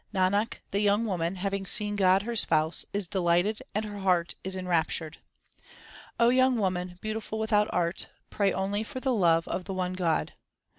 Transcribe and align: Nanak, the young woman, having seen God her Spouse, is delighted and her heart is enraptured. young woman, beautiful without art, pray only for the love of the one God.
Nanak, 0.11 0.61
the 0.71 0.79
young 0.79 1.05
woman, 1.05 1.35
having 1.35 1.67
seen 1.67 1.95
God 1.95 2.23
her 2.23 2.35
Spouse, 2.35 2.85
is 2.91 3.07
delighted 3.07 3.61
and 3.75 3.85
her 3.85 3.99
heart 3.99 4.33
is 4.43 4.55
enraptured. 4.55 5.19
young 6.19 6.57
woman, 6.57 6.97
beautiful 7.01 7.37
without 7.37 7.69
art, 7.71 8.07
pray 8.31 8.51
only 8.51 8.81
for 8.81 8.99
the 8.99 9.13
love 9.13 9.47
of 9.47 9.65
the 9.65 9.75
one 9.75 9.93
God. 9.93 10.33